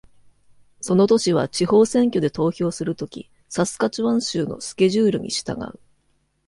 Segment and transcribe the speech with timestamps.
[0.81, 5.79] その都市は地方選挙で投票するとき、サスカチュワン州のスケジュールに従う。